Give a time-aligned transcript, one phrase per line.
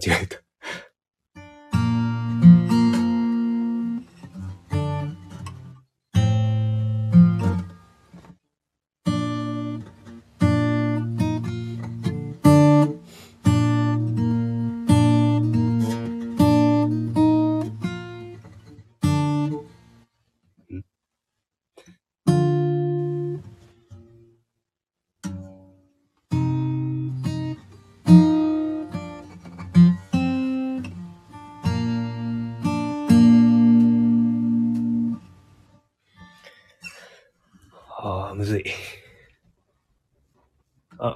[0.00, 0.39] 違えた。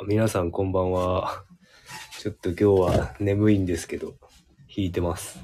[0.06, 1.44] 皆さんこんばんは。
[2.20, 4.16] ちょっと今日は眠いんですけど、
[4.68, 5.38] 弾いてます。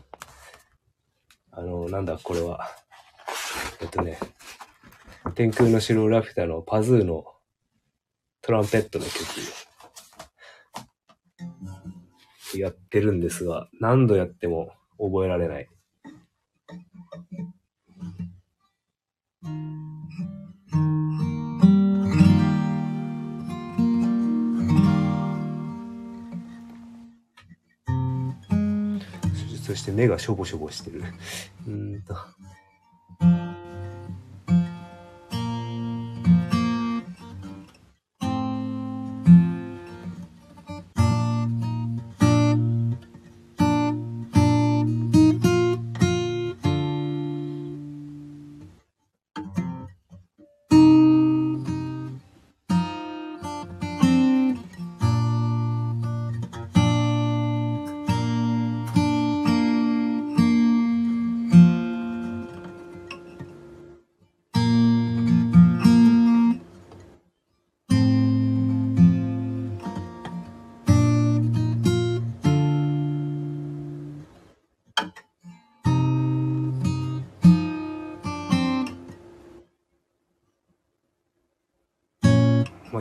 [1.51, 2.69] あの、なんだこれは。
[3.81, 4.19] えっとね、
[5.35, 7.25] 天空の城ラピュタのパズーの
[8.43, 9.25] トランペットの曲
[12.59, 15.69] やってるんですが、何度やっても覚えられない。
[29.71, 31.05] そして目がしょぼしょぼしてる。
[31.69, 32.17] うんと。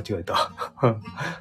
[0.09, 0.51] 間違えた。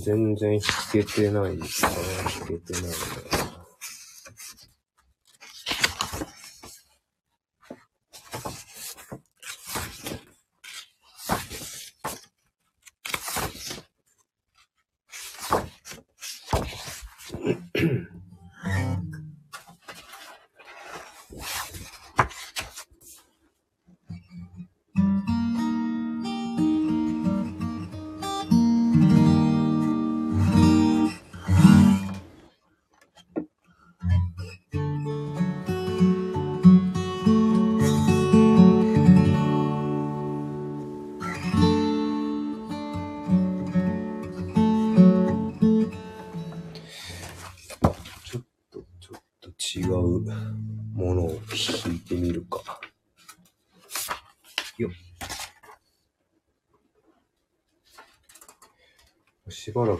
[0.00, 1.90] 全然弾けてないですね。
[2.40, 3.41] 弾けてないね。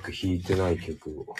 [0.02, 1.34] く弾いてない曲を。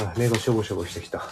[0.00, 1.22] あ、目がしょぼしょぼしてきた。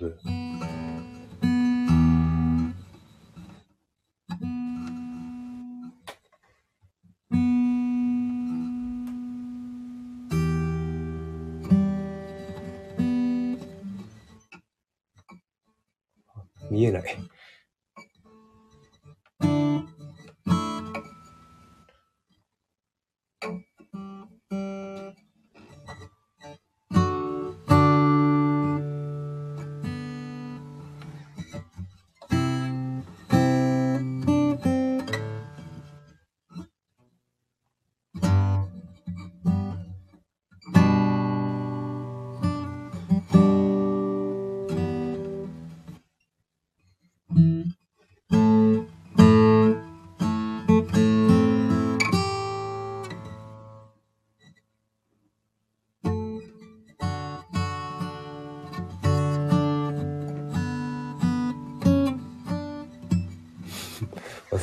[0.00, 0.55] ほ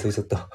[0.04, 0.50] 忘れちゃった。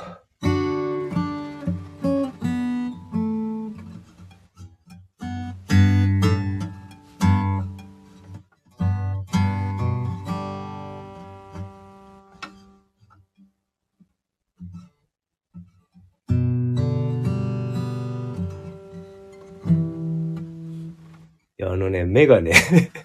[21.61, 22.53] あのね、目がね、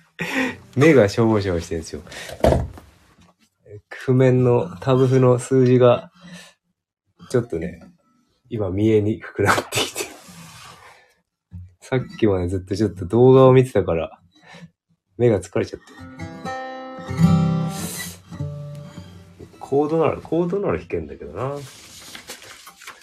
[0.76, 2.02] 目がしょぼしょぼしてるんですよ。
[3.90, 6.12] 譜面のタブ譜の数字が、
[7.34, 7.82] ちょっとね、
[8.48, 10.04] 今見えにくくなってきて。
[11.82, 14.22] さっきまでずっとちょっと動画を見てたから、
[15.18, 15.86] 目が疲れちゃって。
[19.60, 21.58] コードなら、コードなら弾けんだけどな。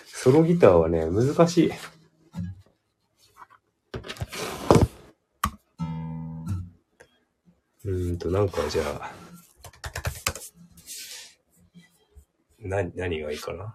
[0.06, 1.72] ソロギターはね、難しい。
[7.84, 9.29] うんと、なんかじゃあ、
[12.70, 13.74] な、何がいいかな？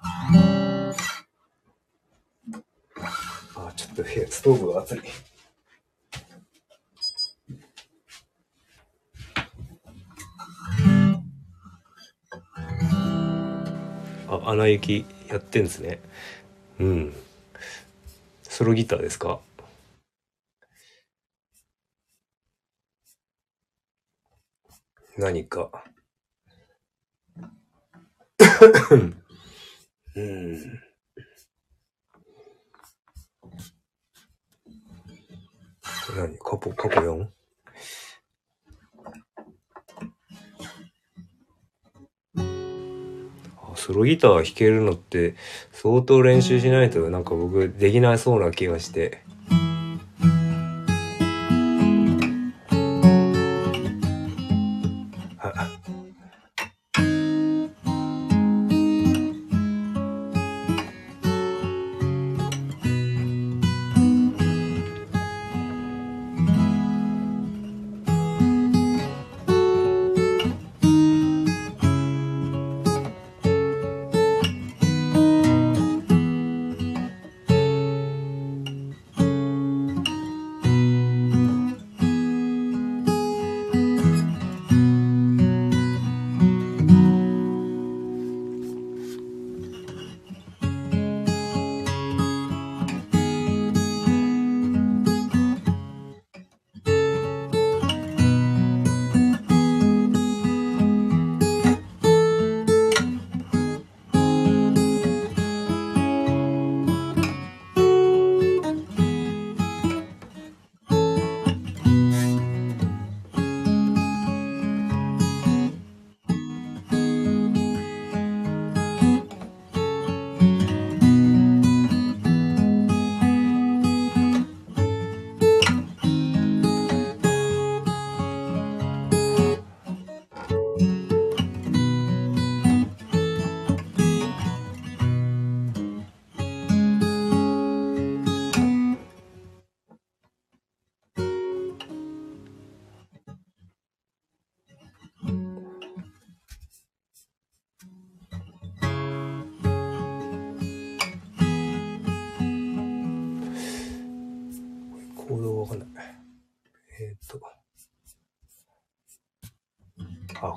[3.56, 5.02] あ、ちょっと部屋、ストーブが熱い。
[14.28, 16.00] あ、穴行きやってんですね。
[16.80, 17.14] うん。
[18.44, 19.42] ソロギターですか？
[25.18, 25.84] 何か。
[30.16, 30.82] うん。
[36.16, 36.38] 何？
[36.38, 37.28] カポ、カポ 4?
[43.58, 45.36] あソロギター弾けるのって
[45.74, 49.25] 相当練習しないとなんか僕できなそうな気がして。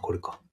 [0.08, 0.47] これか。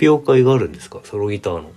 [0.00, 1.00] 発表会があるんですか？
[1.04, 1.70] ソロギターの。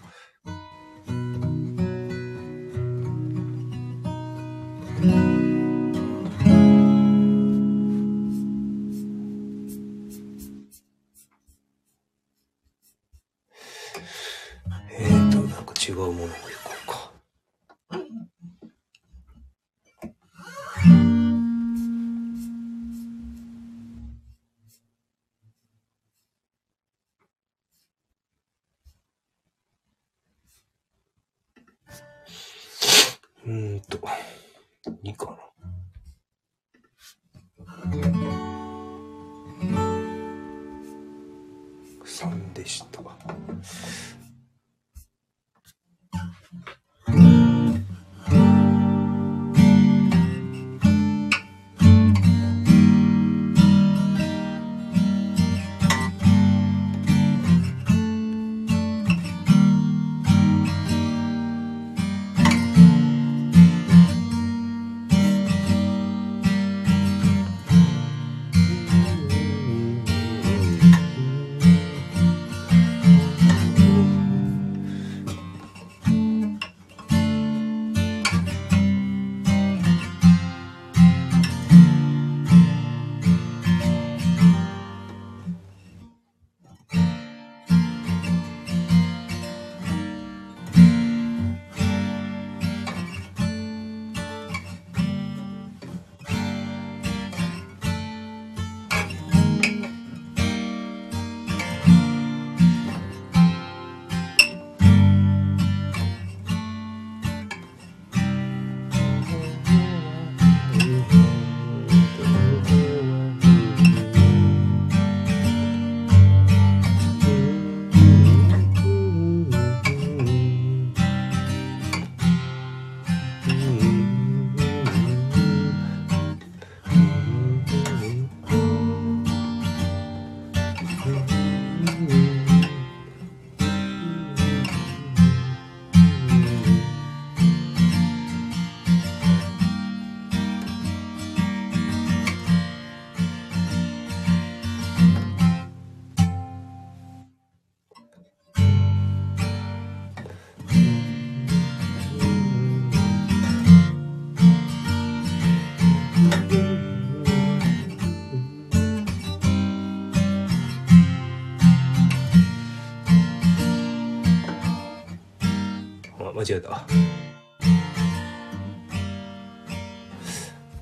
[166.44, 166.86] 間違えた。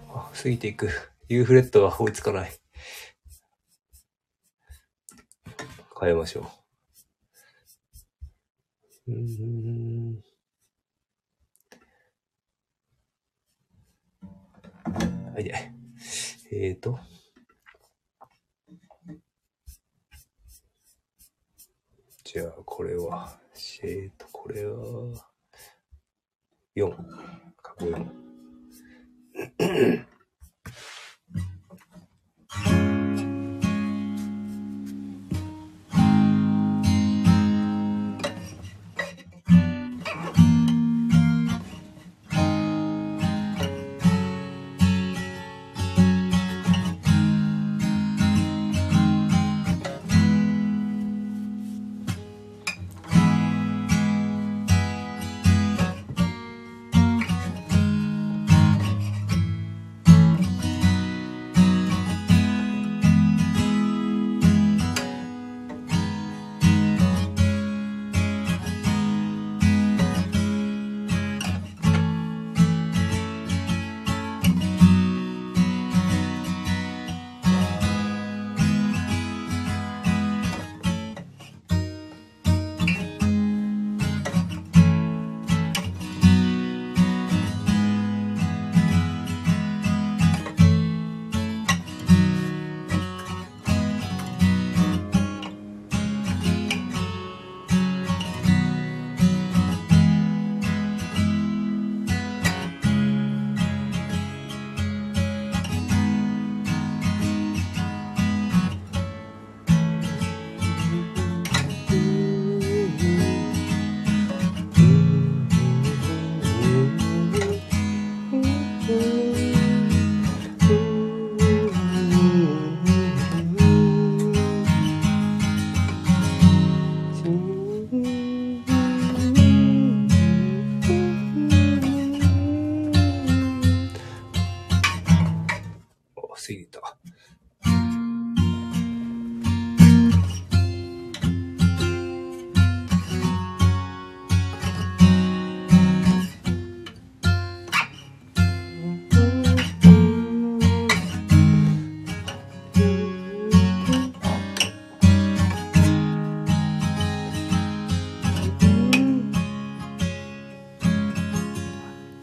[0.10, 0.90] あ、過ぎていく。
[1.30, 2.52] ユーフレットが追いつかない。
[6.00, 6.52] 変えましょ
[9.08, 9.12] う。
[9.12, 10.24] うん。
[15.36, 15.72] はいで。
[16.52, 17.00] えーと。
[22.24, 23.40] じゃあ、これは、
[23.84, 25.31] えーと、これは、
[26.76, 26.96] 4。
[27.62, 28.12] 過去4。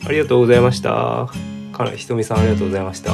[0.08, 1.28] ありがとうございました。
[1.70, 3.12] かなひとみさんありがとうございました。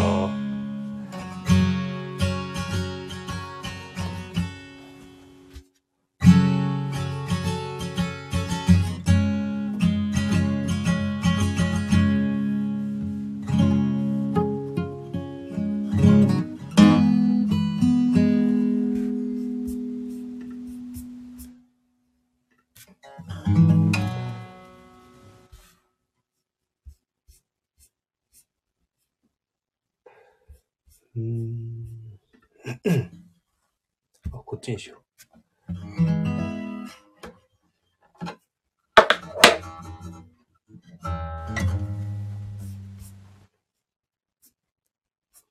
[34.74, 35.04] あ、こっちにしよう。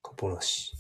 [0.01, 0.73] カポなし。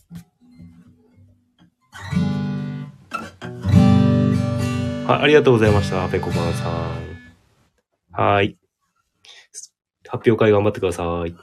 [5.05, 6.07] あありがとうございました。
[6.09, 7.13] ペコパンさん。
[8.11, 8.57] はい。
[10.07, 11.35] 発表会頑張ってください。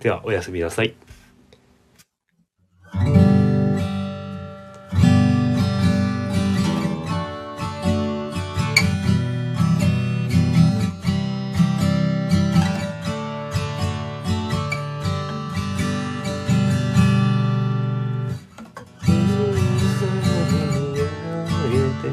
[0.00, 1.05] では、おやすみなさい。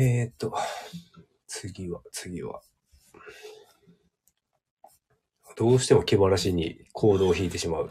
[0.00, 0.54] えーっと、
[1.48, 2.62] 次は、次は。
[5.56, 7.90] どうしても気晴らしに行動を引いてしまう。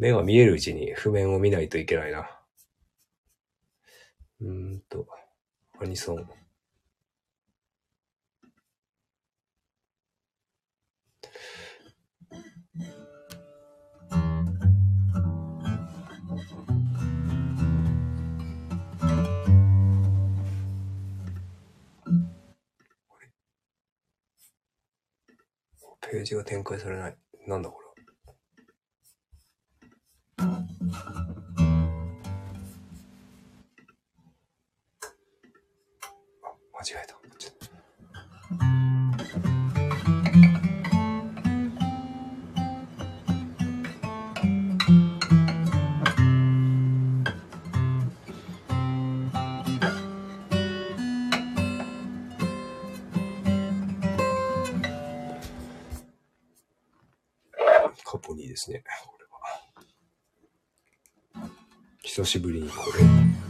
[0.00, 2.28] 目が見えるうちに譜面を見ないといけないな。
[4.40, 5.06] うーんと、
[5.80, 6.28] アニソン。
[26.14, 27.16] ページが展開されない。
[27.48, 27.94] なんだこれは。
[36.44, 37.13] あ、間違えた。
[58.64, 58.82] ですね。
[59.06, 59.18] こ
[61.34, 61.50] れは。
[62.02, 63.43] 久しぶりにこれ。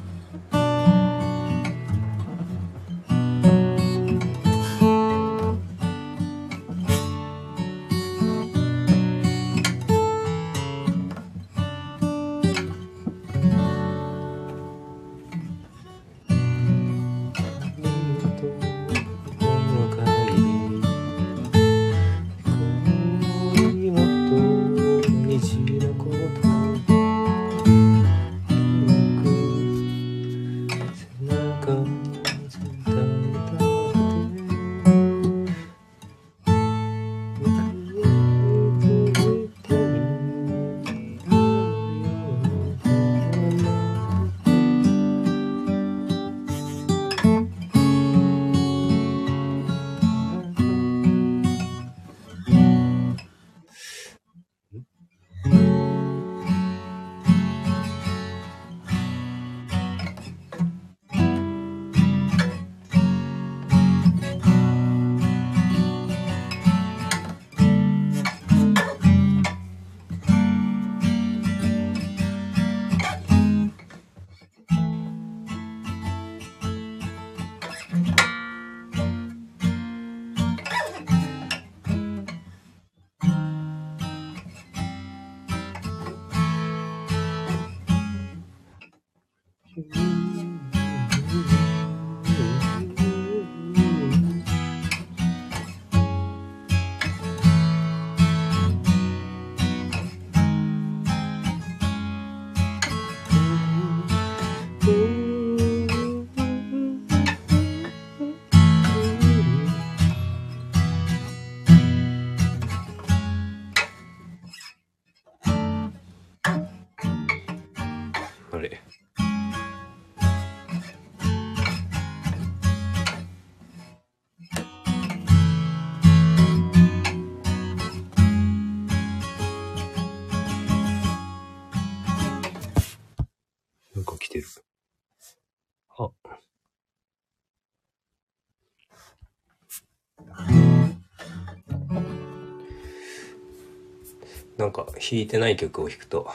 [144.56, 146.28] なんか弾いてない曲を弾くと、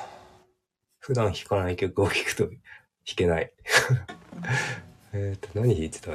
[1.00, 2.58] 普段弾かない曲を弾くと弾
[3.16, 3.52] けない
[5.14, 6.12] えっと、何弾いてた？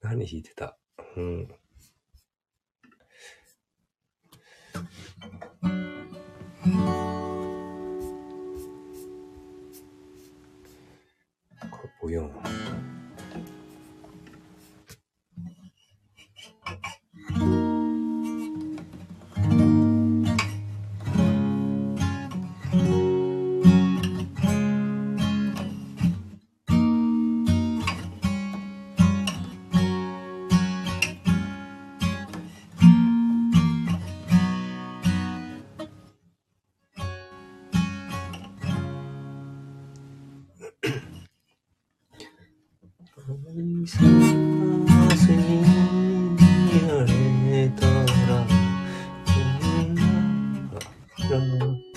[0.00, 0.78] 何弾いてた？
[1.16, 1.48] うん。
[11.70, 12.30] かれ、ボヨ。
[51.30, 51.89] Nation.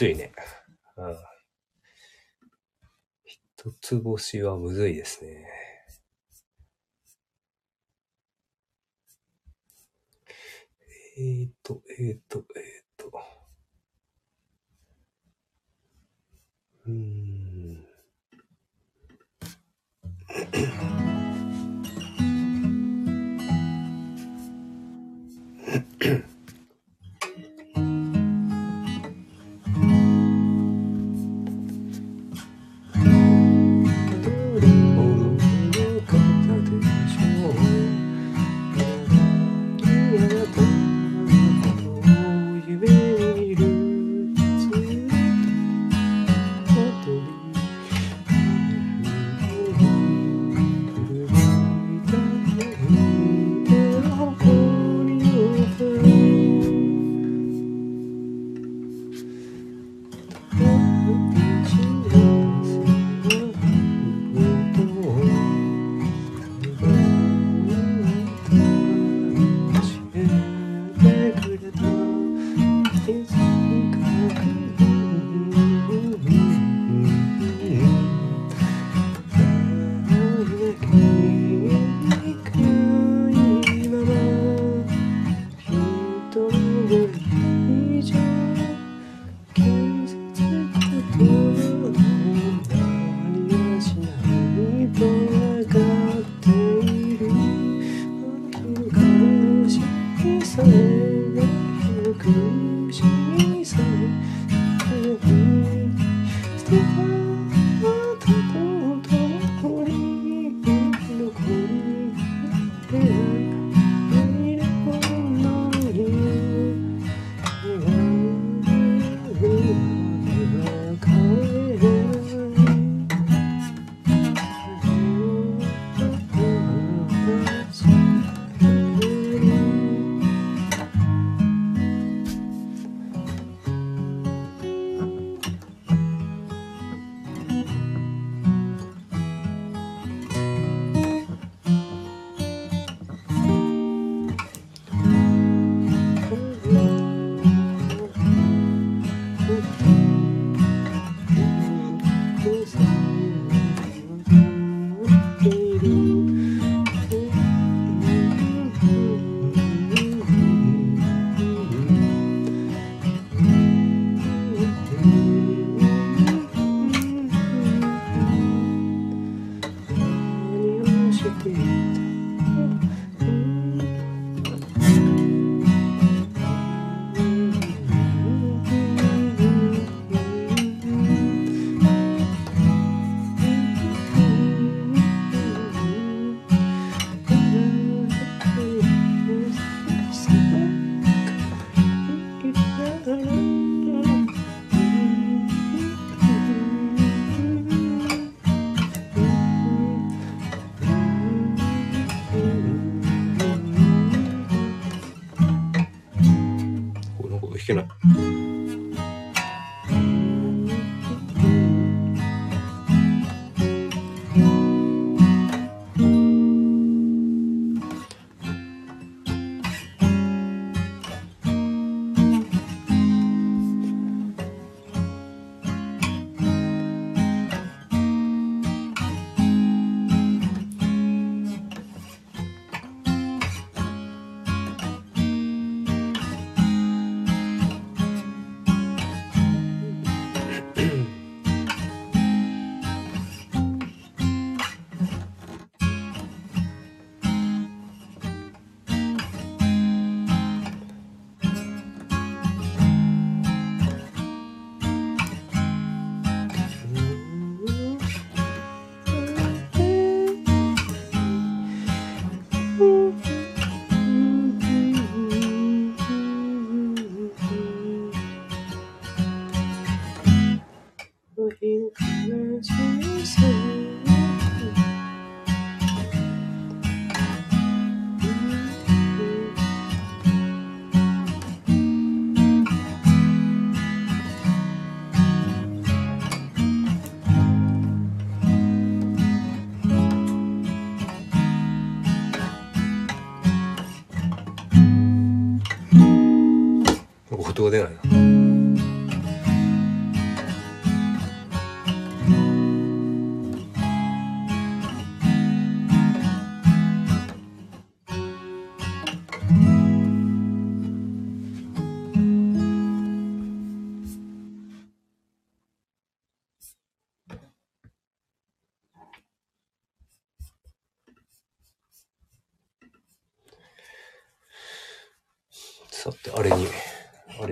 [0.00, 0.32] ずいね。
[0.96, 1.16] うん。
[3.22, 5.46] 一つ星はむずいですね。
[11.18, 13.12] えーと、えーと、えーと。
[16.86, 17.60] うん。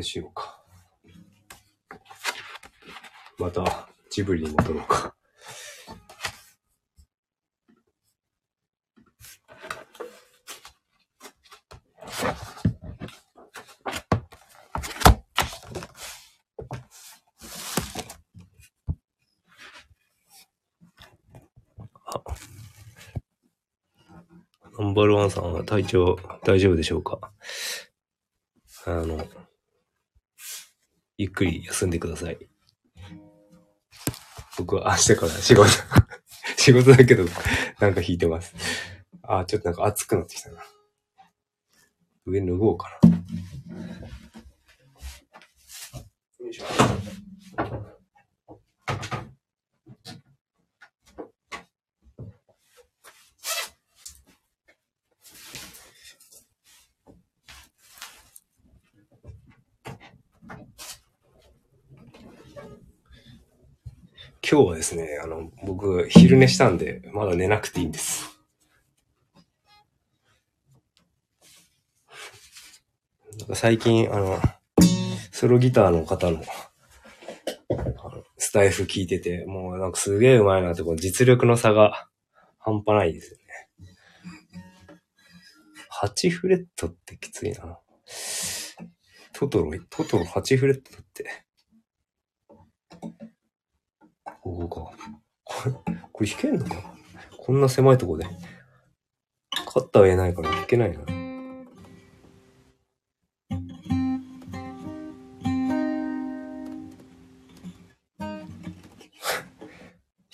[0.09, 0.59] しようか。
[3.39, 5.15] また、ジブリに戻ろうか。
[22.07, 22.23] あ
[24.79, 27.31] ナンバーワンさんは体調大丈夫でしょうか
[28.87, 29.27] あの、
[31.19, 32.39] ゆっくり休んでください。
[34.59, 35.71] 僕は明日から仕事、
[36.59, 37.25] 仕事だけど、
[37.79, 38.57] なんか弾いてます。
[39.23, 40.65] あ、ちょっとなんか暑くなってきたな。
[42.27, 42.98] 上脱ごうかな。
[64.51, 68.41] 今日はですね、あの、僕、昼寝したんで、まだ寝なくていいんです。
[73.39, 74.41] なんか最近、あの、
[75.33, 76.43] ソロギターの方の、
[77.69, 77.75] あ
[78.09, 82.09] のスタイフ聞いてて、もうなんかすげえ上手いなって、こう実力の差が
[82.59, 83.45] 半端ないですよね。
[86.03, 87.79] 8フレットってきついな。
[89.35, 91.48] トトロ、トトロ8フレットって。
[94.49, 94.93] ここか。
[95.45, 95.75] これ、
[96.13, 96.95] これ弾けんのか
[97.37, 98.25] こんな狭いとこで。
[99.51, 101.05] カッター言えないから弾けないな。
[101.05, 101.15] 弾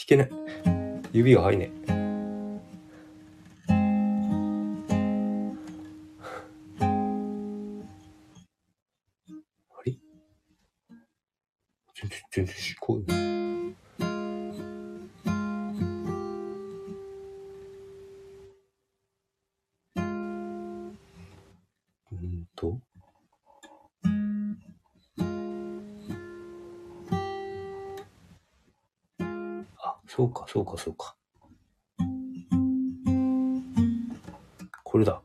[0.06, 0.30] けない。
[1.12, 1.94] 指が入んねえ。
[9.70, 9.96] あれ？
[11.94, 13.04] 全然、全然しこう。
[30.55, 31.16] そうか、そうか。
[34.84, 35.20] これだ。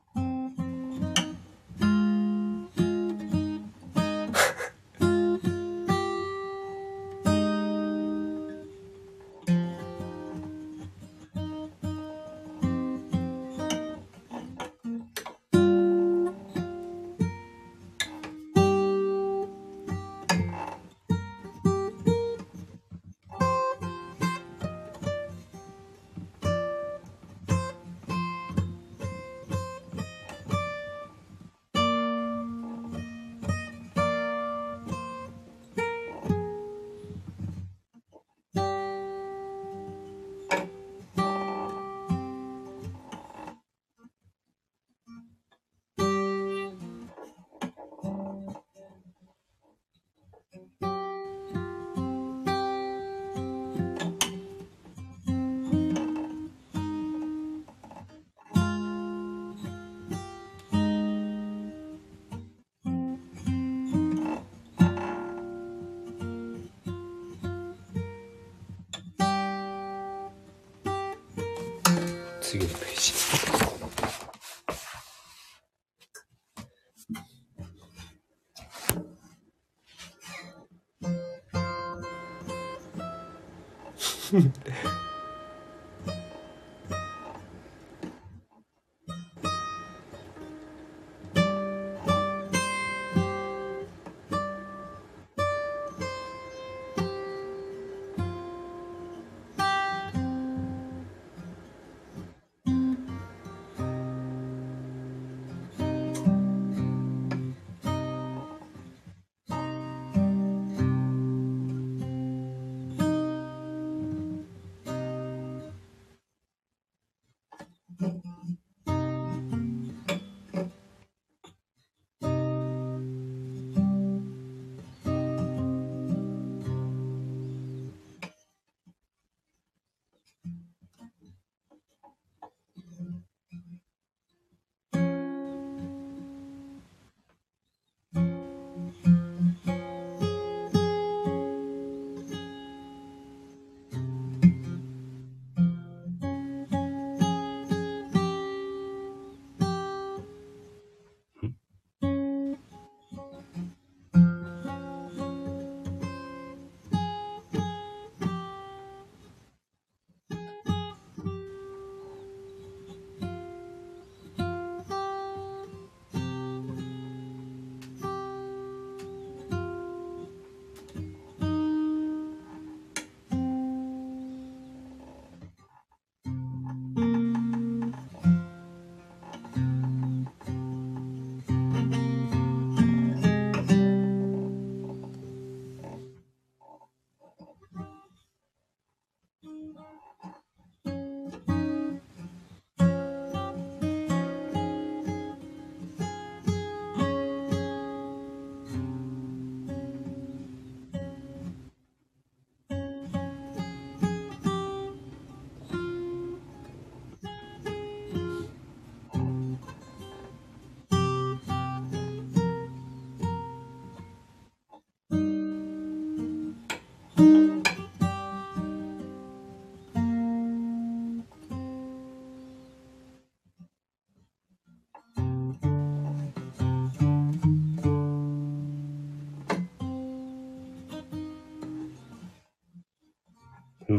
[84.33, 85.08] えっ?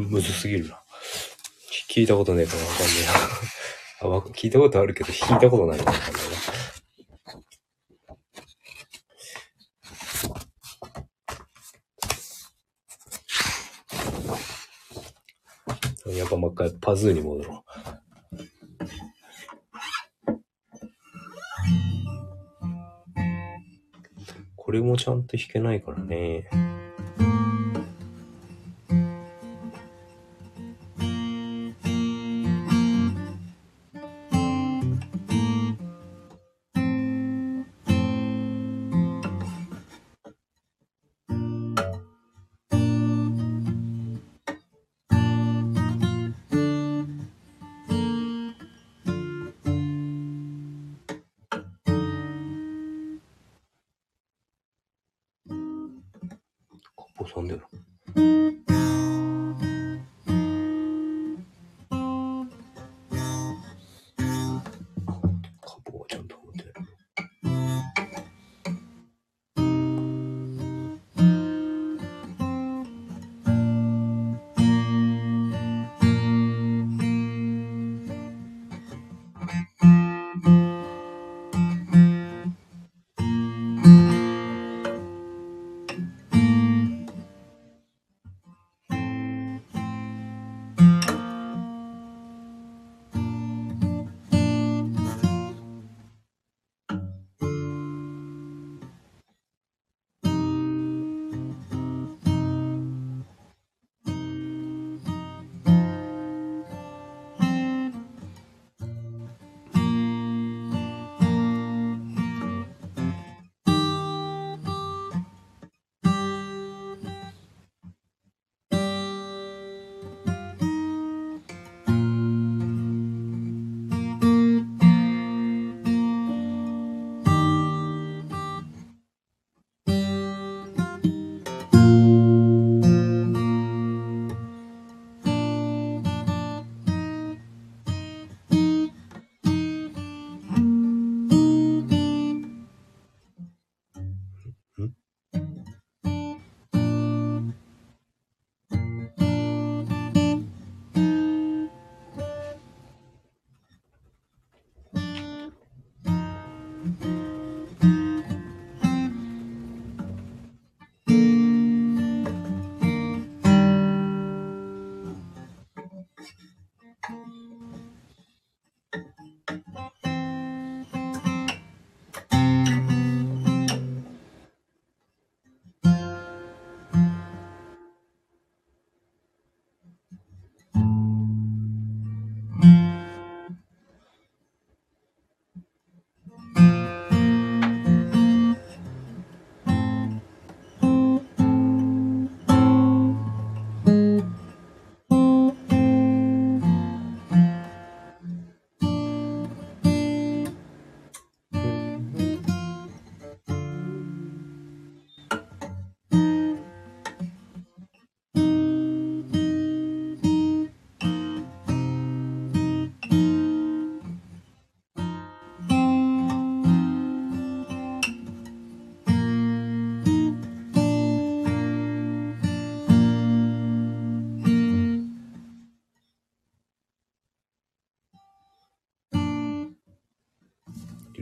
[0.09, 0.81] むずすぎるな。
[1.91, 3.13] 聞いたことねえからわかんねえな。
[4.17, 6.23] あ聞いたことあるけど、弾いたことないからわかんない
[16.15, 16.17] な。
[16.17, 17.71] やっぱもう一回パズーに戻ろう。
[24.57, 26.49] これもちゃんと弾けないからね。
[57.33, 57.80] カ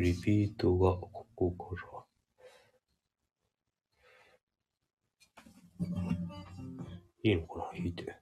[0.09, 1.83] リピートがここから。
[7.25, 7.65] いいのかな？
[7.79, 8.17] 弾いて。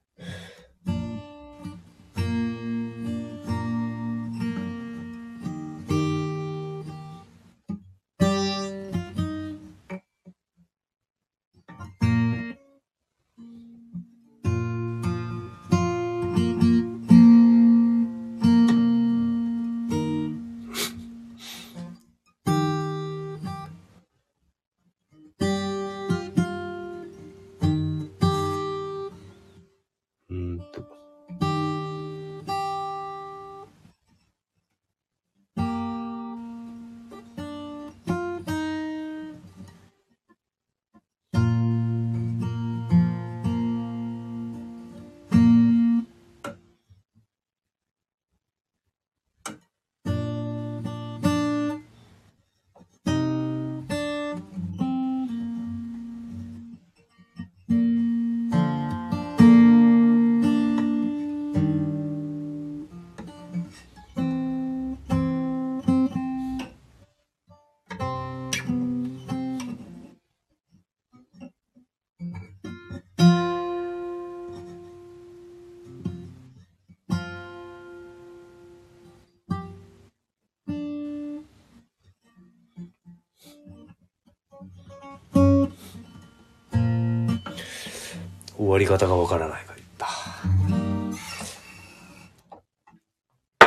[88.57, 90.07] 終わり方がわからないから言った。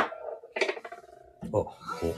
[0.00, 0.08] あ、
[1.52, 2.14] ほ、ほ。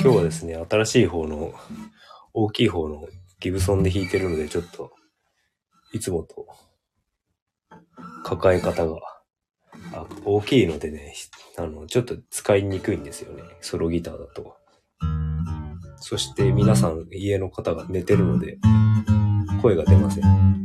[0.00, 1.52] 今日はですね、新しい方の、
[2.32, 3.08] 大きい方の
[3.40, 4.92] ギブソンで弾いてるので、ちょっと、
[5.92, 6.46] いつもと、
[8.22, 9.00] 抱え方が、
[9.92, 11.12] あ大きいのでね、
[11.58, 13.42] あの、ちょっと使いにくいんですよね。
[13.62, 14.56] ソロギターだと。
[15.96, 18.58] そして皆さん家の方が寝てるので、
[19.62, 20.56] 声が出ません。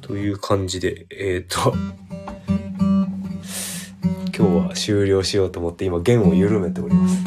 [0.00, 1.74] という感じで、えっ、と、
[4.36, 7.21] 今日は終了しようと思って今弦を緩めております。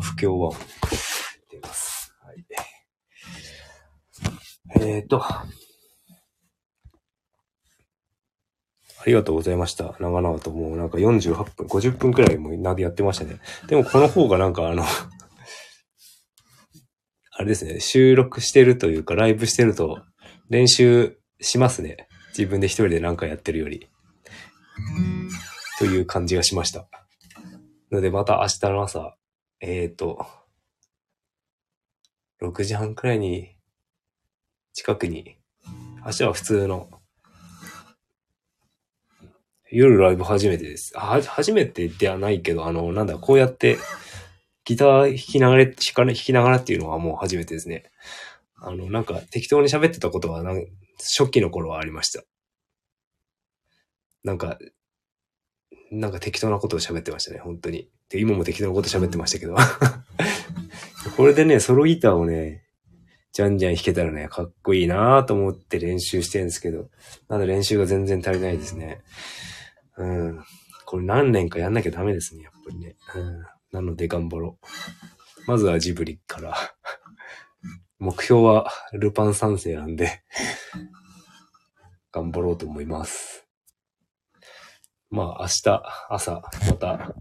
[0.00, 0.56] 不協、不協和音
[1.50, 2.14] 出ます。
[2.20, 2.44] はい。
[4.80, 5.22] えっ、と、
[9.02, 9.96] ありがとうございました。
[9.98, 13.40] 長々ともうなんか48分、50分くらいもなでやってましたね。
[13.66, 14.84] でもこの方がなんかあの、
[17.32, 20.02] あれですね、収録してるというかライブしてると
[20.48, 22.06] 練習しますね。
[22.28, 23.88] 自分で一人でなんかやってるより。
[25.78, 26.86] という感じがしました。
[27.90, 29.16] のでまた明日の朝、
[29.64, 30.26] えっ、ー、と、
[32.42, 33.54] 6時半くらいに、
[34.72, 35.36] 近くに、
[36.04, 36.90] 明日は普通の、
[39.70, 40.92] 夜ライブ初めてです。
[40.96, 43.78] あ、初めてではないけど、あの、なんだ、こうやって、
[44.64, 47.84] ギター弾きながら、弾か弾きながらっていうのはもう初めてですね。
[48.56, 50.66] あの、なんか適当に喋ってたことはなん、
[50.98, 52.24] 初期の頃はありました。
[54.24, 54.58] なんか、
[55.92, 57.88] なんか適当なことを喋ってましたね、本当に。
[58.08, 59.54] で、今も適当なこと喋ってましたけど。
[61.16, 62.64] これでね、ソロギターをね、
[63.32, 66.88] じゃんじゃん弾けたらね、かっこいいなぁと思って練習してるんですけど、
[67.28, 69.02] まだ練習が全然足りないですね。
[69.98, 70.44] うん。
[70.86, 72.96] これ何年かやんなきゃダメですね、やっぱりね。
[73.14, 73.42] うん。
[73.72, 74.66] なので頑張ろう。
[75.46, 76.54] まずはジブリから。
[77.98, 80.22] 目標はルパン三世なんで、
[82.12, 83.41] 頑張ろうと思います。
[85.12, 87.14] まあ明日朝また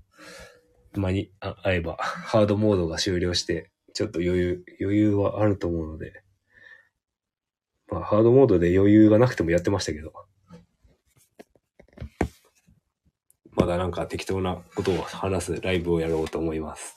[0.96, 6.24] 間にあ会えばハードモードが終了してちょっと余裕、余裕はあると思うので、
[7.90, 10.14] まあハードモードで余裕がなくてもやってましたけど、
[13.52, 16.96] まだなんか適当なことを話すライブをやろうと思います。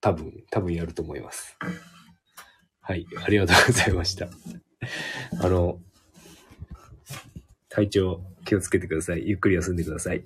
[0.00, 1.56] 多分、多分やると思います。
[2.80, 4.28] はい、ありがとうございました。
[5.40, 5.78] あの、
[7.68, 9.28] 体調気をつけてください。
[9.28, 10.24] ゆっくり休んでください。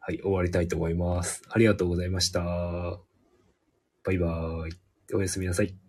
[0.00, 1.42] はい、終わりたいと思います。
[1.50, 2.40] ありがとうございました。
[2.42, 4.72] バイバーイ。
[5.14, 5.83] おやすみなさい。